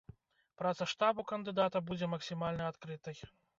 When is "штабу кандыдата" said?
0.93-1.83